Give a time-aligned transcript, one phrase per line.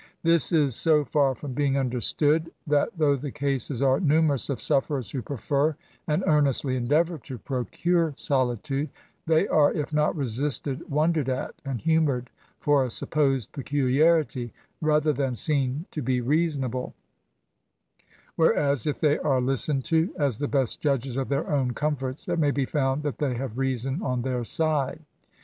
[0.23, 5.11] This is so far from being understood, that, though the cases are numerous of sufferers
[5.11, 5.75] who prefer,
[6.07, 8.89] and earnestly endeavour to procure solitude,
[9.27, 14.51] they are, if not resisted, wondered at, and humoured for a supposed peculiarity,
[14.81, 16.95] rather than seen to be reasonable;
[18.35, 22.27] whereas, if they are listened to as the best judges of their own com forts,
[22.27, 25.01] it may be found that they have reason on their side.